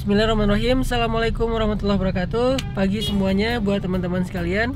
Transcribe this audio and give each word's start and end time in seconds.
Bismillahirrahmanirrahim. 0.00 0.80
Assalamualaikum 0.80 1.44
warahmatullahi 1.52 2.00
wabarakatuh. 2.00 2.72
Pagi 2.72 3.04
semuanya 3.04 3.60
buat 3.60 3.84
teman-teman 3.84 4.24
sekalian. 4.24 4.72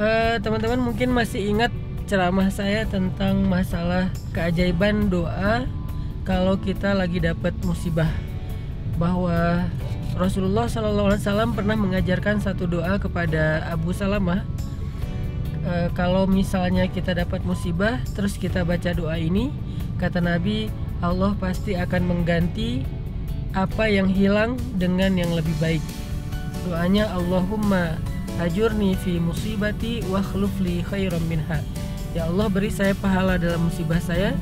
Eh, 0.00 0.40
Teman-teman 0.40 0.80
mungkin 0.80 1.12
masih 1.12 1.44
ingat 1.52 1.68
ceramah 2.08 2.48
saya 2.48 2.88
tentang 2.88 3.44
masalah 3.44 4.08
keajaiban 4.32 5.12
doa 5.12 5.68
Kalau 6.24 6.56
kita 6.56 6.96
lagi 6.96 7.20
dapat 7.20 7.52
musibah. 7.68 8.08
Bahwa 8.96 9.68
Rasulullah 10.16 10.72
SAW 10.72 11.52
pernah 11.52 11.76
mengajarkan 11.76 12.40
satu 12.40 12.64
doa 12.64 12.96
kepada 12.96 13.60
Abu 13.68 13.92
Salamah. 13.92 14.40
Eh, 15.68 15.92
Kalau 15.92 16.24
misalnya 16.24 16.88
kita 16.88 17.12
dapat 17.12 17.44
musibah 17.44 18.00
Terus 18.16 18.40
kita 18.40 18.64
baca 18.64 18.88
doa 18.96 19.20
ini 19.20 19.52
Kata 20.00 20.24
Nabi 20.24 20.72
Allah 21.04 21.36
pasti 21.36 21.76
akan 21.76 22.08
mengganti 22.08 22.95
apa 23.56 23.88
yang 23.88 24.04
hilang 24.04 24.60
dengan 24.76 25.16
yang 25.16 25.32
lebih 25.32 25.56
baik. 25.56 25.80
Doanya 26.68 27.08
Allahumma 27.16 27.96
ajurni 28.36 28.92
fi 29.00 29.16
musibati 29.16 30.04
wa 30.12 30.20
khlufli 30.20 30.84
khairan 30.84 31.24
minha. 31.24 31.64
Ya 32.12 32.28
Allah 32.28 32.52
beri 32.52 32.68
saya 32.68 32.92
pahala 32.92 33.40
dalam 33.40 33.72
musibah 33.72 33.96
saya 33.96 34.36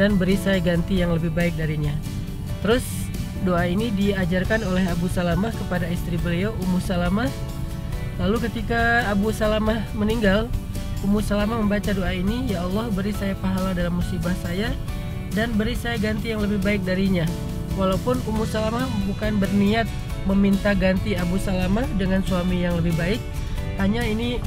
dan 0.00 0.16
beri 0.16 0.40
saya 0.40 0.64
ganti 0.64 1.04
yang 1.04 1.12
lebih 1.12 1.28
baik 1.28 1.52
darinya. 1.60 1.92
Terus 2.64 2.84
doa 3.44 3.68
ini 3.68 3.92
diajarkan 3.92 4.64
oleh 4.64 4.88
Abu 4.88 5.12
Salamah 5.12 5.52
kepada 5.52 5.84
istri 5.92 6.16
beliau 6.16 6.56
Ummu 6.64 6.80
Salamah. 6.80 7.28
Lalu 8.16 8.48
ketika 8.48 9.04
Abu 9.12 9.28
Salamah 9.28 9.84
meninggal, 9.92 10.48
Ummu 11.04 11.20
Salamah 11.20 11.60
membaca 11.60 11.92
doa 11.92 12.16
ini, 12.16 12.48
Ya 12.48 12.64
Allah 12.64 12.88
beri 12.88 13.12
saya 13.12 13.36
pahala 13.36 13.76
dalam 13.76 14.00
musibah 14.00 14.32
saya 14.40 14.72
dan 15.36 15.52
beri 15.52 15.76
saya 15.76 16.00
ganti 16.00 16.32
yang 16.32 16.40
lebih 16.40 16.64
baik 16.64 16.80
darinya. 16.88 17.28
Walaupun 17.74 18.22
Ummu 18.22 18.46
Salamah 18.46 18.86
bukan 19.10 19.42
berniat 19.42 19.90
meminta 20.24 20.72
ganti 20.72 21.18
Abu 21.18 21.36
Salamah 21.42 21.84
dengan 21.98 22.22
suami 22.22 22.62
yang 22.62 22.78
lebih 22.78 22.94
baik, 22.94 23.20
hanya 23.82 24.06
ini 24.06 24.38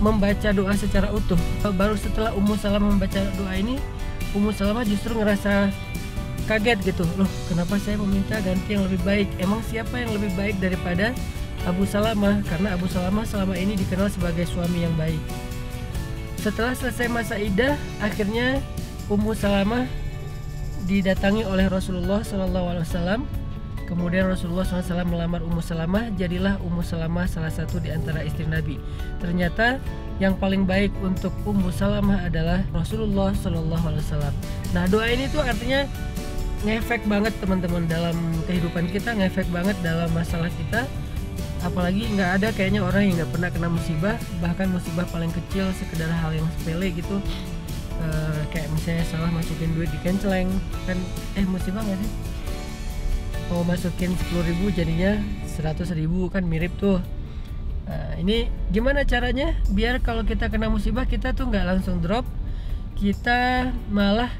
membaca 0.00 0.50
doa 0.50 0.74
secara 0.74 1.12
utuh. 1.12 1.38
Baru 1.76 1.94
setelah 1.94 2.32
Ummu 2.32 2.56
Salamah 2.56 2.90
membaca 2.96 3.20
doa 3.36 3.54
ini, 3.54 3.76
Ummu 4.32 4.50
Salamah 4.56 4.82
justru 4.88 5.12
ngerasa 5.14 5.68
kaget 6.48 6.78
gitu. 6.82 7.04
Loh, 7.20 7.28
kenapa 7.46 7.76
saya 7.78 8.00
meminta 8.00 8.40
ganti 8.40 8.74
yang 8.74 8.88
lebih 8.88 9.04
baik? 9.04 9.28
Emang 9.38 9.60
siapa 9.68 10.00
yang 10.00 10.10
lebih 10.16 10.32
baik 10.34 10.58
daripada 10.58 11.14
Abu 11.68 11.86
Salamah? 11.86 12.40
Karena 12.48 12.74
Abu 12.74 12.88
Salamah 12.90 13.28
selama 13.28 13.54
ini 13.54 13.78
dikenal 13.78 14.10
sebagai 14.10 14.48
suami 14.48 14.82
yang 14.82 14.96
baik. 14.98 15.20
Setelah 16.42 16.74
selesai 16.74 17.06
masa 17.06 17.38
idah, 17.38 17.78
akhirnya 18.02 18.58
Ummu 19.06 19.36
Salamah 19.38 19.86
didatangi 20.86 21.46
oleh 21.46 21.66
Rasulullah 21.70 22.20
SAW. 22.22 23.22
Kemudian 23.82 24.24
Rasulullah 24.24 24.64
SAW 24.64 25.04
melamar 25.04 25.44
Ummu 25.44 25.60
Salamah, 25.60 26.08
jadilah 26.16 26.56
Ummu 26.64 26.80
Salamah 26.80 27.28
salah 27.28 27.52
satu 27.52 27.76
di 27.76 27.92
antara 27.92 28.24
istri 28.24 28.48
Nabi. 28.48 28.80
Ternyata 29.20 29.76
yang 30.16 30.32
paling 30.40 30.64
baik 30.64 30.88
untuk 31.04 31.34
Ummu 31.44 31.68
Salamah 31.68 32.24
adalah 32.24 32.64
Rasulullah 32.72 33.36
SAW. 33.36 34.32
Nah 34.72 34.84
doa 34.88 35.06
ini 35.12 35.28
tuh 35.28 35.44
artinya 35.44 35.84
ngefek 36.64 37.04
banget 37.04 37.36
teman-teman 37.42 37.84
dalam 37.84 38.16
kehidupan 38.48 38.88
kita, 38.88 39.12
ngefek 39.12 39.50
banget 39.52 39.76
dalam 39.84 40.08
masalah 40.16 40.48
kita. 40.56 40.88
Apalagi 41.60 42.08
nggak 42.16 42.30
ada 42.42 42.48
kayaknya 42.56 42.80
orang 42.82 43.06
yang 43.06 43.22
nggak 43.22 43.32
pernah 43.38 43.50
kena 43.52 43.68
musibah, 43.70 44.16
bahkan 44.40 44.72
musibah 44.72 45.06
paling 45.12 45.30
kecil 45.30 45.68
sekedar 45.76 46.10
hal 46.10 46.32
yang 46.32 46.48
sepele 46.58 46.90
gitu 46.96 47.20
Eh, 48.02 48.42
kayak 48.50 48.68
misalnya 48.74 49.04
salah 49.06 49.30
masukin 49.30 49.70
duit 49.78 49.86
di 49.94 49.98
kenceleng 50.02 50.50
kan 50.90 50.98
eh 51.38 51.46
musibah 51.46 51.86
nggak 51.86 51.98
sih? 52.02 52.12
Mau 53.52 53.62
masukin 53.62 54.10
10.000 54.16 54.48
ribu 54.48 54.66
jadinya 54.74 55.22
100.000 55.46 55.94
ribu 55.94 56.26
kan 56.26 56.42
mirip 56.42 56.74
tuh. 56.82 56.98
Nah, 57.86 58.16
ini 58.18 58.50
gimana 58.74 59.06
caranya 59.06 59.54
biar 59.70 60.02
kalau 60.02 60.26
kita 60.26 60.50
kena 60.50 60.66
musibah 60.66 61.06
kita 61.06 61.30
tuh 61.36 61.50
nggak 61.50 61.66
langsung 61.66 62.00
drop 62.02 62.26
kita 62.98 63.70
malah 63.90 64.30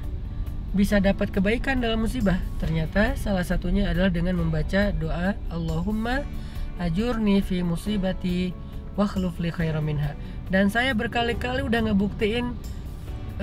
bisa 0.72 0.98
dapat 0.98 1.30
kebaikan 1.30 1.78
dalam 1.78 2.02
musibah. 2.02 2.40
Ternyata 2.58 3.14
salah 3.14 3.46
satunya 3.46 3.92
adalah 3.94 4.10
dengan 4.10 4.42
membaca 4.42 4.90
doa 4.90 5.38
Allahumma 5.52 6.24
ajurni 6.82 7.44
fi 7.44 7.62
musibati 7.62 8.50
wa 8.98 9.06
khluf 9.06 9.38
li 9.38 9.54
khairan 9.54 9.84
minha. 9.84 10.16
Dan 10.50 10.72
saya 10.72 10.96
berkali-kali 10.96 11.62
udah 11.62 11.92
ngebuktiin 11.92 12.56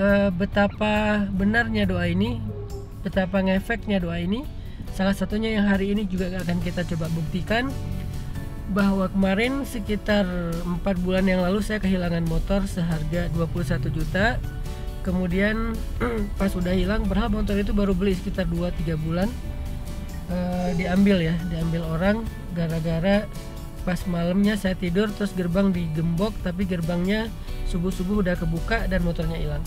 eh, 0.00 0.28
betapa 0.32 1.28
benarnya 1.28 1.84
doa 1.84 2.08
ini, 2.08 2.40
betapa 3.04 3.44
ngefeknya 3.44 4.00
doa 4.00 4.16
ini. 4.16 4.48
Salah 4.96 5.12
satunya 5.12 5.60
yang 5.60 5.68
hari 5.68 5.92
ini 5.92 6.08
juga 6.08 6.32
akan 6.40 6.58
kita 6.64 6.88
coba 6.96 7.12
buktikan 7.12 7.68
bahwa 8.72 9.12
kemarin 9.12 9.68
sekitar 9.68 10.24
empat 10.64 10.96
bulan 11.04 11.28
yang 11.28 11.44
lalu 11.44 11.60
saya 11.60 11.78
kehilangan 11.84 12.24
motor 12.24 12.64
seharga 12.64 13.28
21 13.36 13.92
juta. 13.92 14.40
Kemudian 15.04 15.76
pas 16.40 16.50
udah 16.56 16.72
hilang, 16.72 17.04
berhal 17.04 17.28
motor 17.28 17.60
itu 17.60 17.76
baru 17.76 17.92
beli 17.92 18.16
sekitar 18.16 18.48
2-3 18.48 18.96
bulan 18.96 19.28
Eh, 20.30 20.70
diambil 20.78 21.18
ya, 21.18 21.34
diambil 21.50 21.82
orang 21.90 22.16
gara-gara 22.54 23.26
pas 23.82 23.98
malamnya 24.06 24.54
saya 24.54 24.78
tidur 24.78 25.10
terus 25.10 25.34
gerbang 25.34 25.74
digembok 25.74 26.30
tapi 26.46 26.68
gerbangnya 26.68 27.26
subuh-subuh 27.66 28.22
udah 28.22 28.38
kebuka 28.38 28.86
dan 28.86 29.02
motornya 29.02 29.34
hilang. 29.34 29.64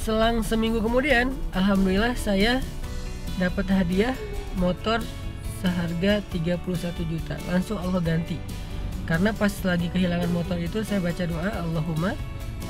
Selang 0.00 0.40
seminggu 0.40 0.80
kemudian, 0.80 1.36
alhamdulillah 1.52 2.16
saya 2.16 2.64
dapat 3.36 3.68
hadiah 3.68 4.16
motor 4.56 5.04
seharga 5.60 6.24
31 6.32 6.56
juta. 7.04 7.36
Langsung 7.44 7.76
Allah 7.76 8.00
ganti. 8.00 8.40
Karena 9.04 9.36
pas 9.36 9.52
lagi 9.60 9.92
kehilangan 9.92 10.32
motor 10.32 10.56
itu 10.56 10.80
saya 10.88 11.04
baca 11.04 11.20
doa 11.28 11.52
Allahumma 11.52 12.16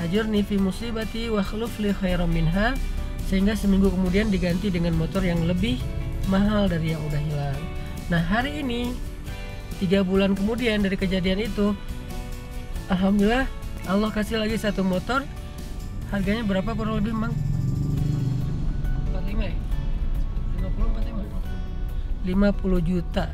ajurni 0.03 0.43
fi 0.43 0.59
musibati 0.59 1.31
wa 1.31 1.39
khluf 1.39 1.79
li 1.79 1.95
minha 2.27 2.75
sehingga 3.31 3.55
seminggu 3.55 3.87
kemudian 3.87 4.27
diganti 4.27 4.67
dengan 4.67 4.99
motor 4.99 5.23
yang 5.23 5.39
lebih 5.47 5.79
mahal 6.27 6.67
dari 6.67 6.91
yang 6.91 7.01
udah 7.07 7.21
hilang. 7.31 7.59
Nah 8.11 8.19
hari 8.19 8.59
ini 8.59 8.91
tiga 9.79 10.03
bulan 10.03 10.35
kemudian 10.35 10.83
dari 10.83 10.99
kejadian 10.99 11.47
itu 11.47 11.71
Alhamdulillah 12.91 13.47
Allah 13.87 14.11
kasih 14.11 14.43
lagi 14.43 14.59
satu 14.59 14.83
motor 14.83 15.23
harganya 16.11 16.43
berapa 16.43 16.69
kurang 16.75 16.99
lebih 16.99 17.15
mang? 17.15 17.33
45 19.15 19.47
ya? 19.47 19.55
50 20.59 20.91
45 22.27 22.27
50 22.27 22.89
juta. 22.91 23.25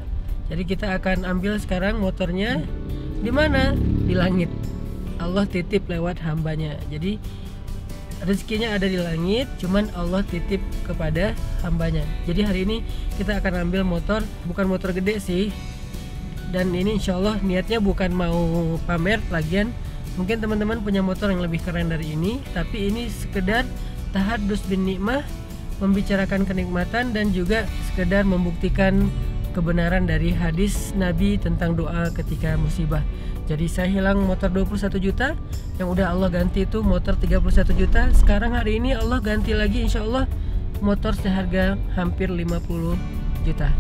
Jadi 0.48 0.64
kita 0.64 0.96
akan 0.96 1.28
ambil 1.28 1.60
sekarang 1.60 2.00
motornya. 2.00 2.64
Di 3.20 3.34
mana? 3.34 3.76
Di 4.08 4.14
langit. 4.16 4.48
Allah 5.18 5.44
titip 5.50 5.90
lewat 5.90 6.22
hambanya. 6.24 6.78
Jadi 6.88 7.18
rezekinya 8.24 8.74
ada 8.74 8.90
di 8.90 8.98
langit 8.98 9.46
cuman 9.62 9.90
Allah 9.98 10.22
titip 10.26 10.62
kepada 10.86 11.34
hambanya. 11.66 12.06
Jadi 12.30 12.42
hari 12.46 12.60
ini 12.64 12.78
kita 13.18 13.42
akan 13.42 13.68
ambil 13.68 13.82
motor 13.84 14.22
bukan 14.46 14.70
motor 14.70 14.94
gede 14.94 15.18
sih. 15.18 15.50
Dan 16.48 16.72
ini 16.72 16.96
insya 16.96 17.20
Allah 17.20 17.36
niatnya 17.44 17.84
bukan 17.84 18.14
mau 18.16 18.40
pamer 18.88 19.20
lagian 19.28 19.76
mungkin 20.18 20.42
teman-teman 20.42 20.82
punya 20.82 21.00
motor 21.06 21.30
yang 21.30 21.40
lebih 21.40 21.62
keren 21.62 21.94
dari 21.94 22.18
ini 22.18 22.42
tapi 22.52 22.90
ini 22.90 23.08
sekedar 23.08 23.64
tahadus 24.12 24.66
bin 24.66 24.84
nikmah 24.84 25.22
membicarakan 25.78 26.44
kenikmatan 26.44 27.14
dan 27.14 27.30
juga 27.30 27.70
sekedar 27.94 28.26
membuktikan 28.26 29.06
kebenaran 29.54 30.06
dari 30.06 30.34
hadis 30.34 30.94
Nabi 30.94 31.42
tentang 31.42 31.74
doa 31.74 32.14
ketika 32.14 32.54
musibah. 32.62 33.02
Jadi 33.50 33.66
saya 33.66 33.90
hilang 33.90 34.28
motor 34.28 34.52
21 34.54 35.00
juta 35.02 35.34
yang 35.82 35.88
udah 35.90 36.14
Allah 36.14 36.30
ganti 36.30 36.68
itu 36.68 36.84
motor 36.84 37.18
31 37.18 37.74
juta. 37.74 38.12
Sekarang 38.14 38.54
hari 38.54 38.78
ini 38.78 38.94
Allah 38.94 39.18
ganti 39.18 39.58
lagi 39.58 39.82
insya 39.82 40.04
Allah 40.06 40.30
motor 40.84 41.16
seharga 41.18 41.74
hampir 41.98 42.30
50 42.30 43.48
juta. 43.48 43.72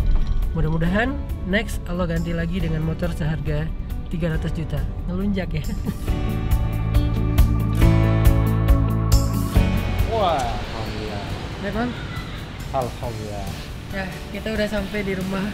Mudah-mudahan 0.56 1.14
next 1.46 1.84
Allah 1.86 2.10
ganti 2.10 2.34
lagi 2.34 2.58
dengan 2.58 2.82
motor 2.82 3.14
seharga 3.14 3.70
300 4.08 4.40
juta 4.54 4.80
ngelunjak 5.08 5.50
ya 5.52 5.64
Wah, 10.10 10.42
alhamdulillah. 10.42 11.26
ya 11.62 11.72
kan 11.72 11.90
Alhamdulillah. 12.70 13.48
ya 13.90 14.06
kita 14.32 14.48
udah 14.52 14.68
sampai 14.68 15.00
di 15.02 15.14
rumah 15.14 15.46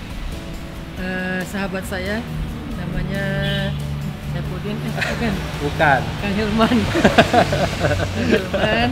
eh, 0.98 1.42
sahabat 1.44 1.84
saya 1.84 2.18
namanya 2.76 3.26
Saipudin 4.34 4.74
eh 4.74 4.90
bukan 4.90 5.34
Bukan. 5.62 6.02
Kang 6.18 6.34
Hilman 6.34 6.78
Kang 8.02 8.18
Hilman 8.18 8.90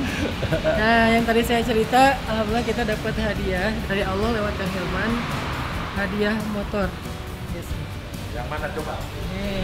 nah 0.78 1.04
yang 1.10 1.24
tadi 1.24 1.42
saya 1.42 1.62
cerita 1.62 2.14
alhamdulillah 2.26 2.62
kita 2.62 2.84
dapat 2.84 3.14
hadiah 3.16 3.74
dari 3.88 4.04
Allah 4.04 4.30
lewat 4.32 4.54
Kang 4.54 4.70
Hilman 4.70 5.12
hadiah 5.96 6.36
motor 6.52 6.88
yes. 7.52 7.66
Yang 8.32 8.48
mana 8.48 8.68
coba? 8.72 8.96
Nih, 9.36 9.62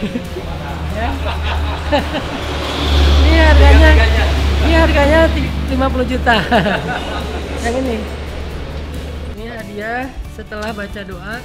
ya. 0.92 1.08
ini 3.24 3.38
harganya 3.40 3.90
ini 4.58 4.74
harganya 4.76 5.20
ti- 5.32 5.52
50 5.72 6.12
juta. 6.12 6.36
Yang 7.64 7.74
ini. 7.80 7.96
Ini 9.36 9.44
hadiah 9.56 10.04
setelah 10.36 10.70
baca 10.76 11.00
doa 11.02 11.36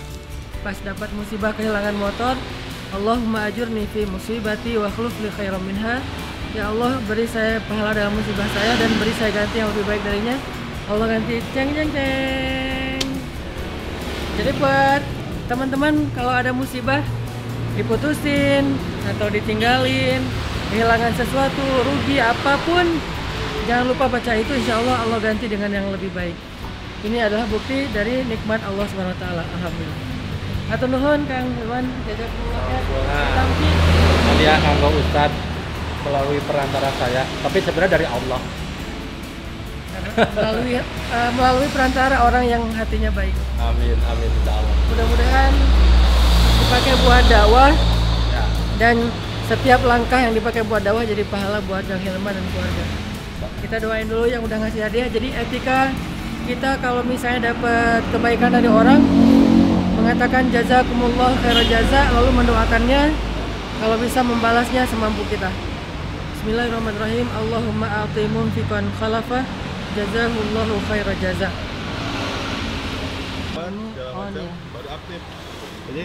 pas 0.64 0.78
dapat 0.80 1.10
musibah 1.20 1.52
kehilangan 1.52 1.96
motor 2.00 2.36
Allahumma 2.94 3.50
ajurni 3.52 3.84
fi 3.90 4.06
musibati 4.06 4.78
wa 4.78 4.86
khluf 4.92 5.16
li 5.24 5.31
khairam 5.34 5.64
minha. 5.64 6.04
Ya 6.54 6.70
Allah 6.70 7.02
beri 7.10 7.25
saya 7.25 7.58
pahala 7.66 7.98
dalam 7.98 8.14
musibah 8.14 8.46
saya 8.54 8.78
dan 8.78 8.92
beri 9.02 9.14
saya 9.18 9.31
ganti 9.34 9.58
yang 9.58 9.72
lebih 9.74 9.86
baik 9.90 10.04
darinya. 10.06 10.36
Allah 10.92 11.08
ganti. 11.18 11.42
Ceng 11.56 11.74
ceng 11.74 11.90
ceng. 11.90 13.08
Jadi 14.38 14.52
buat 14.62 15.02
teman-teman 15.48 16.07
kalau 16.16 16.34
ada 16.34 16.51
musibah 16.56 17.04
diputusin 17.75 18.78
atau 19.16 19.28
ditinggalin 19.28 20.22
kehilangan 20.72 21.13
sesuatu 21.18 21.63
rugi 21.84 22.18
apa 22.22 22.57
pun 22.63 22.86
jangan 23.66 23.92
lupa 23.92 24.07
baca 24.07 24.31
itu 24.38 24.51
insya 24.56 24.80
Allah 24.80 25.04
Allah 25.04 25.19
ganti 25.19 25.45
dengan 25.51 25.69
yang 25.74 25.88
lebih 25.92 26.10
baik 26.16 26.36
ini 27.04 27.19
adalah 27.19 27.44
bukti 27.51 27.92
dari 27.92 28.24
nikmat 28.24 28.63
Allah 28.63 28.88
Subhanahu 28.88 29.16
Wa 29.19 29.44
Alhamdulillah 29.44 30.13
atau 30.72 30.86
nuhun 30.88 31.22
Kang 31.28 31.48
Iwan 31.60 31.86
jazakumullah. 32.07 32.63
Tamki. 33.36 33.69
Mulia 34.24 34.56
kanggo 34.63 34.89
Ustad 34.96 35.31
melalui 36.07 36.39
perantara 36.48 36.89
saya, 36.98 37.28
tapi 37.44 37.57
sebenarnya 37.62 37.92
dari 38.00 38.07
Allah. 38.07 38.62
Melalui 40.36 40.78
eh, 40.78 41.30
melalui 41.38 41.68
perantara 41.69 42.16
orang 42.25 42.45
yang 42.45 42.63
hatinya 42.74 43.10
baik. 43.13 43.34
Amin, 43.60 43.98
amin, 43.98 44.31
Allah. 44.45 44.75
mudah-mudahan 44.92 45.51
dipakai 46.62 46.94
buat 47.01 47.24
dakwah 47.28 47.72
Ya. 48.34 48.44
dan 48.81 48.95
setiap 49.45 49.86
langkah 49.86 50.18
yang 50.18 50.34
dipakai 50.34 50.66
buat 50.66 50.81
dakwah 50.81 51.06
jadi 51.06 51.22
pahala 51.30 51.62
buat 51.69 51.86
Kang 51.86 52.01
Hilman 52.01 52.34
dan 52.34 52.45
keluarga. 52.50 52.84
Kita 53.62 53.75
doain 53.78 54.07
dulu 54.10 54.25
yang 54.25 54.42
udah 54.42 54.57
ngasih 54.57 54.81
hadiah. 54.81 55.07
Jadi 55.07 55.30
etika 55.38 55.94
kita 56.44 56.75
kalau 56.81 57.06
misalnya 57.06 57.54
dapat 57.54 58.01
kebaikan 58.12 58.51
dari 58.51 58.68
orang 58.68 59.00
mengatakan 59.96 60.50
jazakumullah 60.51 61.31
khairan 61.39 61.68
jaza 61.69 62.12
lalu 62.12 62.44
mendoakannya 62.44 63.13
kalau 63.80 63.96
bisa 64.01 64.19
membalasnya 64.25 64.84
semampu 64.89 65.24
kita. 65.30 65.48
Bismillahirrahmanirrahim. 66.36 67.28
Allahumma 67.38 67.88
a'ti 68.04 68.28
mumfikan 68.34 68.84
khalafah 69.00 69.44
jazahullahu 69.94 70.75
khairan 70.90 71.18
jaza 71.22 71.50
Ban, 73.54 73.69
Ini 73.69 73.94
segala 73.94 74.12
on 74.18 74.34
macam 74.34 74.45
ya. 74.50 74.54
baru 74.74 74.90
aktif. 74.98 75.22
Jadi 75.86 76.04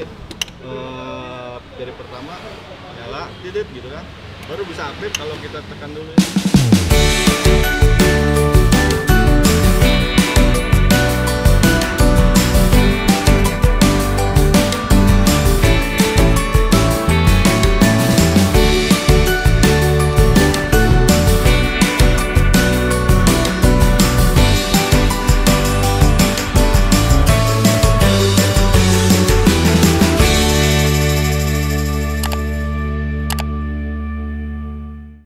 eh, 0.61 1.55
dari 1.81 1.93
pertama 1.97 2.35
nyala 3.01 3.23
didit 3.41 3.67
gitu 3.73 3.89
kan. 3.89 4.05
Baru 4.45 4.63
bisa 4.69 4.83
aktif 4.93 5.11
kalau 5.17 5.33
kita 5.41 5.65
tekan 5.65 5.91
dulu 5.97 6.13
ya 6.13 7.88